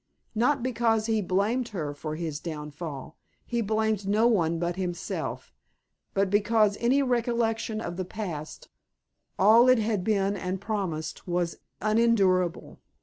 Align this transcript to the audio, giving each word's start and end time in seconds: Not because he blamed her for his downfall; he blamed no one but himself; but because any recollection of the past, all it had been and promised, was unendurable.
Not 0.33 0.63
because 0.63 1.05
he 1.05 1.21
blamed 1.21 1.67
her 1.67 1.93
for 1.93 2.15
his 2.15 2.39
downfall; 2.39 3.19
he 3.45 3.61
blamed 3.61 4.07
no 4.07 4.25
one 4.25 4.57
but 4.57 4.75
himself; 4.75 5.53
but 6.15 6.31
because 6.31 6.75
any 6.79 7.03
recollection 7.03 7.79
of 7.79 7.97
the 7.97 8.03
past, 8.05 8.67
all 9.37 9.69
it 9.69 9.77
had 9.77 10.03
been 10.03 10.35
and 10.35 10.59
promised, 10.59 11.27
was 11.27 11.57
unendurable. 11.81 12.79